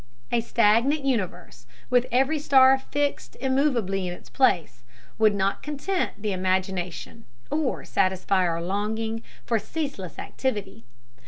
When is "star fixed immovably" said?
2.39-4.07